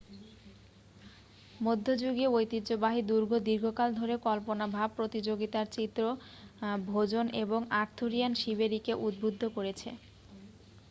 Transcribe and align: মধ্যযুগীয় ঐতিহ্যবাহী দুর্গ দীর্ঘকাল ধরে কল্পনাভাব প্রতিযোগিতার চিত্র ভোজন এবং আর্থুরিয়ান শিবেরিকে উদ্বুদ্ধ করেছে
মধ্যযুগীয় 1.59 2.29
ঐতিহ্যবাহী 2.33 3.01
দুর্গ 3.09 3.31
দীর্ঘকাল 3.47 3.89
ধরে 3.95 4.15
কল্পনাভাব 4.25 4.87
প্রতিযোগিতার 4.97 5.67
চিত্র 5.71 6.01
ভোজন 6.87 7.25
এবং 7.43 7.59
আর্থুরিয়ান 7.81 8.31
শিবেরিকে 8.41 8.93
উদ্বুদ্ধ 9.05 9.41
করেছে 9.55 9.89